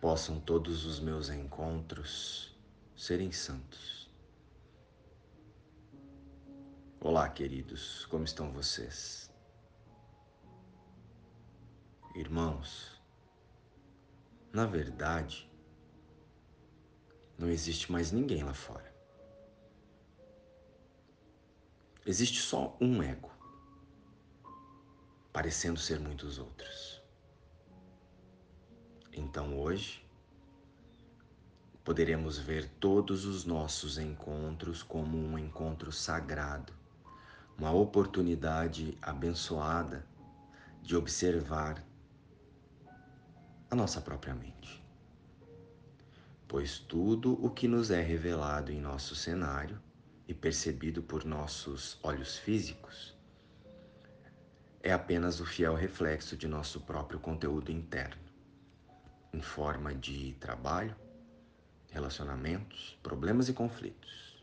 possam 0.00 0.38
todos 0.40 0.84
os 0.84 1.00
meus 1.00 1.30
encontros 1.30 2.54
serem 2.94 3.32
santos. 3.32 4.10
Olá, 7.00 7.28
queridos, 7.28 8.04
como 8.06 8.24
estão 8.24 8.50
vocês? 8.52 9.30
Irmãos, 12.14 13.00
na 14.52 14.66
verdade, 14.66 15.50
não 17.38 17.48
existe 17.48 17.90
mais 17.92 18.12
ninguém 18.12 18.42
lá 18.42 18.54
fora. 18.54 18.94
Existe 22.04 22.40
só 22.40 22.76
um 22.80 23.02
ego, 23.02 23.30
parecendo 25.32 25.78
ser 25.78 26.00
muitos 26.00 26.38
outros. 26.38 26.95
Então 29.16 29.58
hoje, 29.58 30.06
poderemos 31.82 32.38
ver 32.38 32.68
todos 32.78 33.24
os 33.24 33.46
nossos 33.46 33.96
encontros 33.96 34.82
como 34.82 35.16
um 35.16 35.38
encontro 35.38 35.90
sagrado, 35.90 36.74
uma 37.56 37.72
oportunidade 37.72 38.98
abençoada 39.00 40.06
de 40.82 40.94
observar 40.94 41.82
a 43.70 43.74
nossa 43.74 44.02
própria 44.02 44.34
mente. 44.34 44.84
Pois 46.46 46.78
tudo 46.78 47.42
o 47.42 47.48
que 47.48 47.66
nos 47.66 47.90
é 47.90 48.02
revelado 48.02 48.70
em 48.70 48.80
nosso 48.80 49.16
cenário 49.16 49.80
e 50.28 50.34
percebido 50.34 51.02
por 51.02 51.24
nossos 51.24 51.98
olhos 52.02 52.36
físicos 52.36 53.16
é 54.82 54.92
apenas 54.92 55.40
o 55.40 55.46
fiel 55.46 55.74
reflexo 55.74 56.36
de 56.36 56.46
nosso 56.46 56.80
próprio 56.82 57.18
conteúdo 57.18 57.72
interno, 57.72 58.25
em 59.36 59.40
forma 59.42 59.94
de 59.94 60.32
trabalho, 60.40 60.96
relacionamentos, 61.90 62.98
problemas 63.02 63.50
e 63.50 63.52
conflitos. 63.52 64.42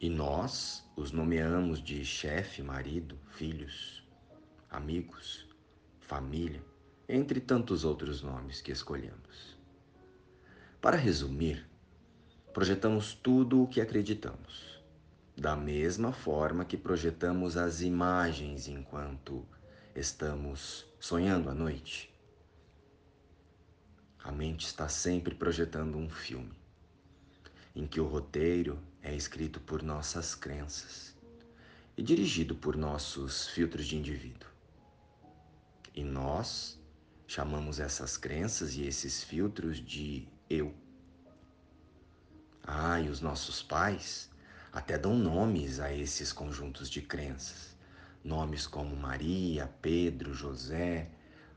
E 0.00 0.08
nós 0.08 0.88
os 0.96 1.12
nomeamos 1.12 1.82
de 1.82 2.02
chefe, 2.02 2.62
marido, 2.62 3.18
filhos, 3.28 4.02
amigos, 4.70 5.46
família, 6.00 6.64
entre 7.06 7.40
tantos 7.40 7.84
outros 7.84 8.22
nomes 8.22 8.62
que 8.62 8.72
escolhemos. 8.72 9.58
Para 10.80 10.96
resumir, 10.96 11.68
projetamos 12.54 13.12
tudo 13.12 13.62
o 13.62 13.68
que 13.68 13.82
acreditamos, 13.82 14.82
da 15.36 15.54
mesma 15.54 16.10
forma 16.10 16.64
que 16.64 16.78
projetamos 16.78 17.58
as 17.58 17.82
imagens 17.82 18.66
enquanto 18.66 19.46
estamos 19.94 20.86
sonhando 20.98 21.50
à 21.50 21.54
noite. 21.54 22.13
A 24.24 24.32
mente 24.32 24.64
está 24.64 24.88
sempre 24.88 25.34
projetando 25.34 25.98
um 25.98 26.08
filme, 26.08 26.58
em 27.76 27.86
que 27.86 28.00
o 28.00 28.06
roteiro 28.06 28.82
é 29.02 29.14
escrito 29.14 29.60
por 29.60 29.82
nossas 29.82 30.34
crenças 30.34 31.14
e 31.94 32.02
dirigido 32.02 32.54
por 32.54 32.74
nossos 32.74 33.48
filtros 33.48 33.86
de 33.86 33.98
indivíduo. 33.98 34.48
E 35.94 36.02
nós 36.02 36.80
chamamos 37.26 37.78
essas 37.78 38.16
crenças 38.16 38.74
e 38.74 38.86
esses 38.86 39.22
filtros 39.22 39.76
de 39.76 40.26
eu. 40.48 40.74
Ah, 42.62 42.98
e 42.98 43.10
os 43.10 43.20
nossos 43.20 43.62
pais 43.62 44.30
até 44.72 44.96
dão 44.96 45.18
nomes 45.18 45.80
a 45.80 45.92
esses 45.92 46.32
conjuntos 46.32 46.88
de 46.88 47.02
crenças. 47.02 47.76
Nomes 48.24 48.66
como 48.66 48.96
Maria, 48.96 49.70
Pedro, 49.82 50.32
José, 50.32 51.10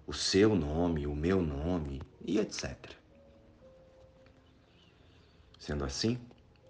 o 0.07 0.13
seu 0.13 0.55
nome, 0.55 1.05
o 1.05 1.15
meu 1.15 1.41
nome 1.41 2.01
e 2.25 2.39
etc. 2.39 2.75
Sendo 5.59 5.83
assim, 5.83 6.19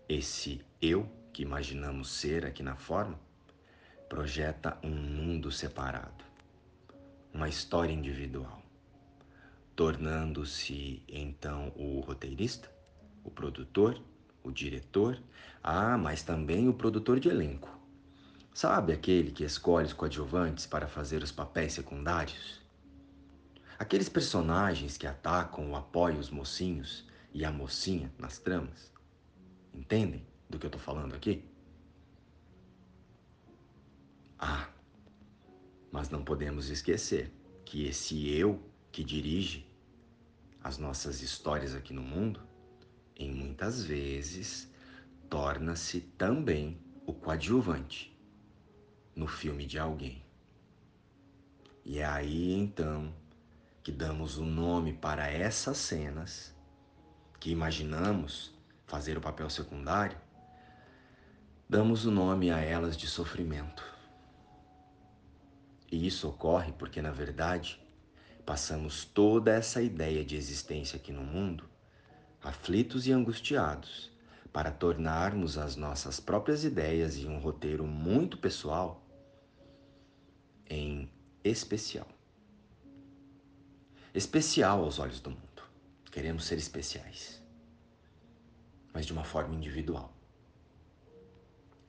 esse 0.10 0.60
eu 0.82 1.10
que 1.32 1.44
imaginamos 1.44 2.10
ser 2.10 2.46
aqui 2.46 2.62
na 2.62 2.76
forma 2.76 3.18
projeta 4.10 4.78
um 4.84 4.90
mundo 4.90 5.52
separado, 5.52 6.26
uma 7.34 7.48
história 7.48 7.94
individual, 7.94 8.62
tornando-se 9.76 11.02
então 11.08 11.72
o 11.78 12.02
roteirista, 12.02 12.70
o 13.24 13.32
produtor 13.32 14.02
o 14.48 14.52
diretor, 14.52 15.22
ah, 15.62 15.98
mas 15.98 16.24
também 16.24 16.70
o 16.70 16.74
produtor 16.74 17.20
de 17.20 17.28
elenco. 17.28 17.70
Sabe 18.54 18.94
aquele 18.94 19.32
que 19.32 19.44
escolhe 19.44 19.86
os 19.86 19.94
coadjuvantes 19.94 20.66
para 20.66 20.88
fazer 20.88 21.22
os 21.22 21.32
papéis 21.32 21.74
secundários? 21.74 22.62
Aqueles 23.80 24.10
personagens 24.10 24.98
que 24.98 25.06
atacam 25.06 25.70
ou 25.70 25.76
apoiam 25.76 26.20
os 26.20 26.30
mocinhos 26.30 27.06
e 27.32 27.46
a 27.46 27.52
mocinha 27.52 28.12
nas 28.18 28.40
tramas. 28.40 28.92
Entendem 29.74 30.26
do 30.50 30.58
que 30.58 30.66
eu 30.66 30.70
estou 30.70 30.82
falando 30.82 31.14
aqui? 31.14 31.46
Ah, 34.40 34.68
mas 35.92 36.10
não 36.10 36.24
podemos 36.24 36.70
esquecer 36.70 37.32
que 37.66 37.86
esse 37.86 38.28
eu 38.30 38.60
que 38.92 39.04
dirige 39.04 39.70
as 40.64 40.78
nossas 40.78 41.22
histórias 41.22 41.76
aqui 41.76 41.94
no 41.94 42.02
mundo 42.02 42.42
em 43.16 43.34
muitas 43.34 43.84
vezes, 43.84 44.72
torna-se 45.30 46.02
também 46.02 46.80
o 47.06 47.14
coadjuvante 47.14 48.16
no 49.16 49.28
filme 49.28 49.66
de 49.66 49.80
alguém. 49.80 50.24
E 51.84 52.00
é 52.00 52.06
aí 52.06 52.54
então 52.54 53.14
que 53.88 53.92
damos 53.94 54.38
o 54.38 54.44
nome 54.44 54.92
para 54.92 55.32
essas 55.32 55.78
cenas 55.78 56.54
que 57.40 57.50
imaginamos 57.50 58.54
fazer 58.86 59.18
o 59.18 59.22
papel 59.22 59.50
secundário, 59.50 60.18
damos 61.70 62.06
o 62.06 62.12
nome 62.12 62.52
a 62.52 62.60
elas 62.60 62.98
de 62.98 63.08
sofrimento. 63.08 63.82
E 65.90 66.06
isso 66.06 66.28
ocorre 66.28 66.74
porque, 66.74 67.02
na 67.02 67.12
verdade, 67.12 67.82
passamos 68.46 69.06
toda 69.06 69.54
essa 69.54 69.82
ideia 69.82 70.26
de 70.26 70.36
existência 70.36 70.98
aqui 70.98 71.14
no 71.14 71.24
mundo 71.24 71.64
aflitos 72.44 73.08
e 73.08 73.14
angustiados, 73.14 74.12
para 74.52 74.70
tornarmos 74.70 75.58
as 75.58 75.78
nossas 75.78 76.20
próprias 76.20 76.66
ideias 76.66 77.16
e 77.16 77.26
um 77.26 77.40
roteiro 77.40 77.88
muito 77.88 78.38
pessoal 78.38 79.02
em 80.70 81.10
especial. 81.42 82.17
Especial 84.18 84.84
aos 84.84 84.98
olhos 84.98 85.20
do 85.20 85.30
mundo. 85.30 85.62
Queremos 86.12 86.46
ser 86.46 86.58
especiais, 86.58 87.40
mas 88.92 89.06
de 89.06 89.14
uma 89.14 89.24
forma 89.24 89.54
individual. 89.54 90.12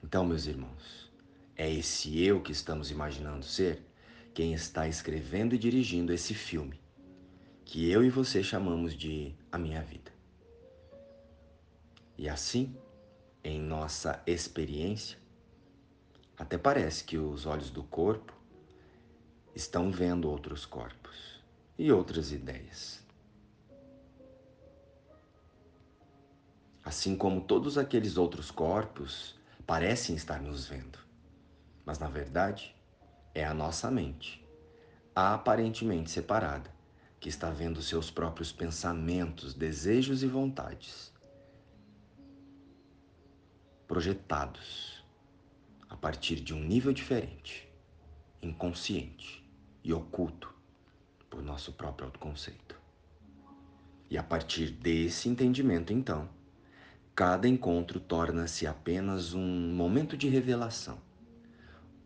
Então, 0.05 0.27
meus 0.27 0.45
irmãos, 0.45 1.11
é 1.57 1.73
esse 1.73 2.23
eu 2.23 2.43
que 2.43 2.53
estamos 2.53 2.91
imaginando 2.91 3.47
ser 3.47 3.83
quem 4.35 4.53
está 4.53 4.87
escrevendo 4.87 5.55
e 5.55 5.59
dirigindo 5.59 6.13
esse 6.13 6.35
filme 6.35 6.79
que 7.65 7.91
eu 7.91 8.05
e 8.05 8.11
você 8.11 8.43
chamamos 8.43 8.93
de 8.93 9.35
A 9.51 9.57
Minha 9.57 9.81
Vida. 9.81 10.13
E 12.19 12.29
assim, 12.29 12.77
em 13.43 13.59
nossa 13.59 14.23
experiência, 14.27 15.17
até 16.37 16.59
parece 16.59 17.05
que 17.05 17.17
os 17.17 17.47
olhos 17.47 17.71
do 17.71 17.85
corpo 17.85 18.35
estão 19.55 19.91
vendo 19.91 20.29
outros 20.29 20.67
corpos 20.67 21.38
e 21.79 21.93
outras 21.93 22.33
ideias. 22.33 23.01
Assim 26.85 27.17
como 27.17 27.43
todos 27.43 27.79
aqueles 27.79 28.17
outros 28.17 28.51
corpos 28.51 29.39
parecem 29.67 30.17
estar 30.17 30.41
nos 30.41 30.67
vendo, 30.67 30.99
mas 31.85 31.99
na 31.99 32.09
verdade 32.09 32.75
é 33.35 33.45
a 33.45 33.55
nossa 33.55 33.91
mente, 33.91 34.45
aparentemente 35.15 36.11
separada, 36.11 36.71
que 37.21 37.29
está 37.29 37.51
vendo 37.51 37.83
seus 37.83 38.11
próprios 38.11 38.51
pensamentos, 38.51 39.55
desejos 39.55 40.23
e 40.23 40.27
vontades 40.27 41.13
projetados 43.87 45.03
a 45.89 45.97
partir 45.97 46.37
de 46.37 46.53
um 46.53 46.61
nível 46.61 46.93
diferente, 46.93 47.67
inconsciente 48.43 49.43
e 49.83 49.93
oculto 49.95 50.58
por 51.29 51.43
nosso 51.43 51.73
próprio 51.73 52.07
autoconceito. 52.07 52.77
E 54.11 54.17
a 54.17 54.23
partir 54.23 54.71
desse 54.71 55.29
entendimento, 55.29 55.93
então, 55.93 56.29
cada 57.15 57.47
encontro 57.47 58.01
torna-se 58.01 58.67
apenas 58.67 59.35
um 59.35 59.73
momento 59.75 60.17
de 60.17 60.29
revelação, 60.29 61.01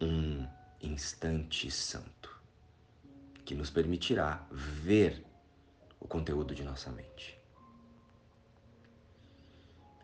um 0.00 0.46
instante 0.80 1.70
santo, 1.70 2.40
que 3.44 3.54
nos 3.54 3.70
permitirá 3.70 4.44
ver 4.50 5.24
o 6.00 6.08
conteúdo 6.08 6.54
de 6.54 6.64
nossa 6.64 6.90
mente. 6.90 7.38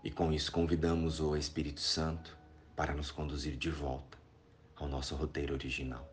E 0.04 0.10
com 0.10 0.32
isso 0.32 0.52
convidamos 0.52 1.20
o 1.20 1.36
Espírito 1.36 1.80
Santo 1.80 2.36
para 2.76 2.94
nos 2.94 3.10
conduzir 3.10 3.56
de 3.56 3.70
volta 3.70 4.16
ao 4.76 4.86
nosso 4.86 5.16
roteiro 5.16 5.54
original, 5.54 6.08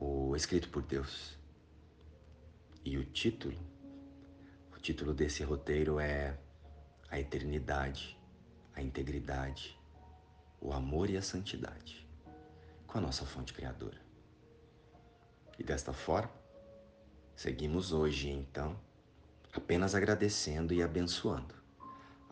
o 0.00 0.34
escrito 0.34 0.68
por 0.68 0.82
Deus. 0.82 1.38
E 2.86 2.98
o 2.98 3.04
título? 3.06 3.56
O 4.76 4.78
título 4.78 5.14
desse 5.14 5.42
roteiro 5.42 5.98
é 5.98 6.36
A 7.08 7.18
Eternidade, 7.18 8.14
a 8.74 8.82
Integridade, 8.82 9.80
o 10.60 10.70
Amor 10.70 11.08
e 11.08 11.16
a 11.16 11.22
Santidade, 11.22 12.06
com 12.86 12.98
a 12.98 13.00
nossa 13.00 13.24
fonte 13.24 13.54
criadora. 13.54 13.98
E 15.58 15.64
desta 15.64 15.94
forma, 15.94 16.30
seguimos 17.34 17.90
hoje 17.90 18.28
então 18.28 18.78
apenas 19.54 19.94
agradecendo 19.94 20.74
e 20.74 20.82
abençoando 20.82 21.54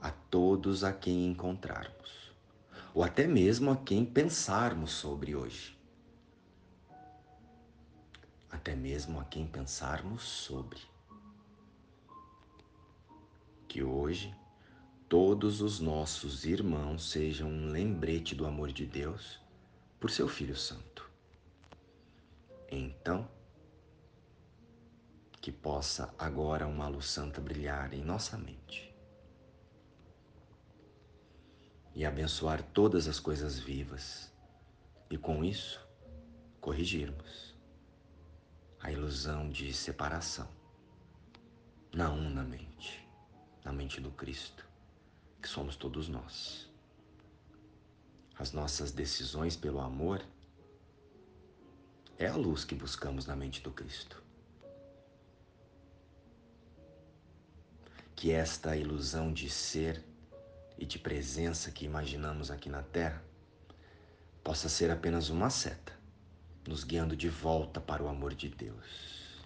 a 0.02 0.10
todos 0.10 0.84
a 0.84 0.92
quem 0.92 1.28
encontrarmos, 1.28 2.30
ou 2.92 3.02
até 3.02 3.26
mesmo 3.26 3.70
a 3.70 3.76
quem 3.78 4.04
pensarmos 4.04 4.90
sobre 4.90 5.34
hoje. 5.34 5.81
Até 8.52 8.76
mesmo 8.76 9.18
a 9.18 9.24
quem 9.24 9.46
pensarmos 9.46 10.22
sobre. 10.22 10.78
Que 13.66 13.82
hoje 13.82 14.32
todos 15.08 15.62
os 15.62 15.80
nossos 15.80 16.44
irmãos 16.44 17.10
sejam 17.10 17.48
um 17.48 17.70
lembrete 17.70 18.34
do 18.34 18.46
amor 18.46 18.70
de 18.70 18.84
Deus 18.86 19.40
por 19.98 20.10
seu 20.10 20.28
Filho 20.28 20.54
Santo. 20.54 21.10
Então, 22.70 23.26
que 25.40 25.50
possa 25.50 26.14
agora 26.18 26.66
uma 26.66 26.86
luz 26.88 27.06
santa 27.06 27.40
brilhar 27.40 27.94
em 27.94 28.04
nossa 28.04 28.36
mente 28.36 28.94
e 31.94 32.04
abençoar 32.04 32.62
todas 32.62 33.08
as 33.08 33.18
coisas 33.18 33.58
vivas, 33.58 34.32
e 35.10 35.18
com 35.18 35.44
isso 35.44 35.80
corrigirmos 36.60 37.51
a 38.82 38.90
ilusão 38.90 39.48
de 39.48 39.72
separação 39.72 40.48
na 41.94 42.10
mente, 42.42 43.08
na 43.64 43.72
mente 43.72 44.00
do 44.00 44.10
Cristo, 44.10 44.66
que 45.40 45.48
somos 45.48 45.76
todos 45.76 46.08
nós. 46.08 46.68
As 48.36 48.50
nossas 48.50 48.90
decisões 48.90 49.54
pelo 49.54 49.80
amor 49.80 50.20
é 52.18 52.26
a 52.26 52.34
luz 52.34 52.64
que 52.64 52.74
buscamos 52.74 53.24
na 53.24 53.36
mente 53.36 53.60
do 53.62 53.70
Cristo. 53.70 54.20
Que 58.16 58.32
esta 58.32 58.76
ilusão 58.76 59.32
de 59.32 59.48
ser 59.48 60.02
e 60.76 60.84
de 60.84 60.98
presença 60.98 61.70
que 61.70 61.84
imaginamos 61.84 62.50
aqui 62.50 62.68
na 62.68 62.82
Terra 62.82 63.22
possa 64.42 64.68
ser 64.68 64.90
apenas 64.90 65.28
uma 65.28 65.50
seta, 65.50 65.92
nos 66.66 66.84
guiando 66.84 67.16
de 67.16 67.28
volta 67.28 67.80
para 67.80 68.02
o 68.02 68.08
amor 68.08 68.34
de 68.34 68.48
Deus. 68.48 69.42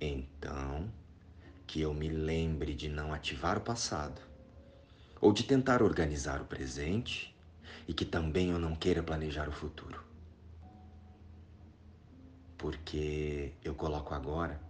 Então, 0.00 0.90
que 1.66 1.80
eu 1.80 1.94
me 1.94 2.08
lembre 2.08 2.74
de 2.74 2.88
não 2.88 3.12
ativar 3.12 3.58
o 3.58 3.60
passado, 3.60 4.20
ou 5.20 5.32
de 5.32 5.42
tentar 5.42 5.82
organizar 5.82 6.40
o 6.40 6.46
presente, 6.46 7.36
e 7.86 7.94
que 7.94 8.04
também 8.04 8.50
eu 8.50 8.58
não 8.58 8.74
queira 8.74 9.02
planejar 9.02 9.48
o 9.48 9.52
futuro. 9.52 10.02
Porque 12.56 13.52
eu 13.64 13.74
coloco 13.74 14.14
agora 14.14 14.60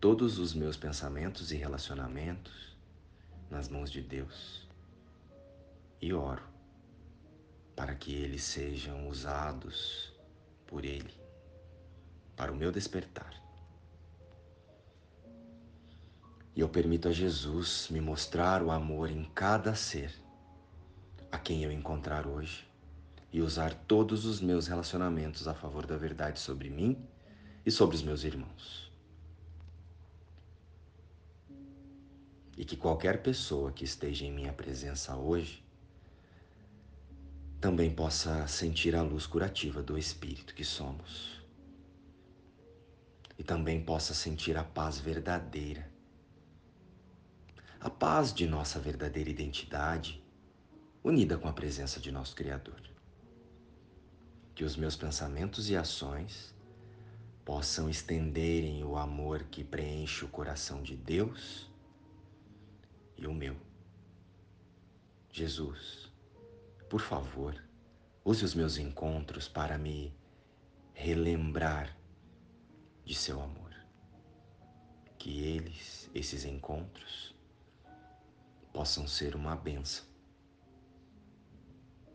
todos 0.00 0.38
os 0.38 0.54
meus 0.54 0.76
pensamentos 0.76 1.50
e 1.50 1.56
relacionamentos 1.56 2.76
nas 3.50 3.68
mãos 3.68 3.90
de 3.90 4.00
Deus 4.00 4.66
e 6.00 6.12
oro 6.12 6.42
para 7.74 7.94
que 7.94 8.14
eles 8.14 8.42
sejam 8.42 9.08
usados 9.08 10.15
por 10.66 10.84
Ele 10.84 11.14
para 12.36 12.52
o 12.52 12.56
meu 12.56 12.70
despertar. 12.70 13.34
E 16.54 16.60
eu 16.60 16.68
permito 16.68 17.08
a 17.08 17.12
Jesus 17.12 17.88
me 17.90 18.00
mostrar 18.00 18.62
o 18.62 18.70
amor 18.70 19.10
em 19.10 19.24
cada 19.34 19.74
ser 19.74 20.12
a 21.30 21.38
quem 21.38 21.62
eu 21.62 21.70
encontrar 21.70 22.26
hoje 22.26 22.66
e 23.32 23.42
usar 23.42 23.74
todos 23.86 24.24
os 24.24 24.40
meus 24.40 24.66
relacionamentos 24.66 25.46
a 25.46 25.54
favor 25.54 25.86
da 25.86 25.96
verdade 25.96 26.38
sobre 26.38 26.70
mim 26.70 27.06
e 27.64 27.70
sobre 27.70 27.96
os 27.96 28.02
meus 28.02 28.24
irmãos. 28.24 28.86
e 32.56 32.64
que 32.64 32.76
qualquer 32.76 33.22
pessoa 33.22 33.70
que 33.70 33.84
esteja 33.84 34.24
em 34.24 34.32
minha 34.32 34.52
presença 34.52 35.14
hoje 35.14 35.62
também 37.60 37.94
possa 37.94 38.46
sentir 38.46 38.94
a 38.94 39.02
luz 39.02 39.26
curativa 39.26 39.82
do 39.82 39.98
Espírito 39.98 40.54
que 40.54 40.64
somos 40.64 41.40
e 43.38 43.42
também 43.42 43.82
possa 43.82 44.14
sentir 44.14 44.56
a 44.56 44.64
paz 44.64 44.98
verdadeira, 44.98 45.90
a 47.80 47.90
paz 47.90 48.32
de 48.32 48.46
nossa 48.46 48.78
verdadeira 48.80 49.30
identidade 49.30 50.22
unida 51.04 51.38
com 51.38 51.46
a 51.46 51.52
presença 51.52 52.00
de 52.00 52.10
nosso 52.10 52.34
Criador. 52.34 52.80
Que 54.54 54.64
os 54.64 54.74
meus 54.74 54.96
pensamentos 54.96 55.68
e 55.70 55.76
ações 55.76 56.54
possam 57.44 57.88
estenderem 57.88 58.82
o 58.82 58.96
amor 58.96 59.44
que 59.44 59.62
preenche 59.62 60.24
o 60.24 60.28
coração 60.28 60.82
de 60.82 60.96
Deus 60.96 61.70
e 63.16 63.26
o 63.26 63.32
meu. 63.32 63.56
Jesus, 65.30 66.10
por 66.88 67.00
favor, 67.00 67.60
use 68.24 68.44
os 68.44 68.54
meus 68.54 68.78
encontros 68.78 69.48
para 69.48 69.76
me 69.76 70.14
relembrar 70.92 71.96
de 73.04 73.14
seu 73.14 73.40
amor. 73.40 73.74
Que 75.18 75.42
eles, 75.42 76.08
esses 76.14 76.44
encontros, 76.44 77.34
possam 78.72 79.06
ser 79.08 79.34
uma 79.34 79.56
benção 79.56 80.06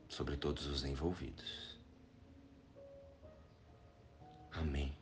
sobre 0.08 0.38
todos 0.38 0.68
os 0.68 0.86
envolvidos. 0.86 1.80
Amém. 4.52 4.96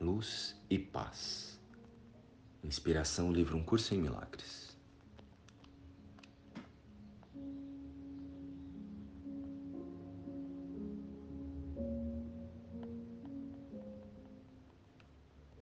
Luz 0.00 0.56
e 0.68 0.78
paz. 0.78 1.60
Inspiração, 2.62 3.32
livro 3.32 3.56
Um 3.56 3.64
Curso 3.64 3.94
em 3.94 3.98
Milagres. 3.98 4.69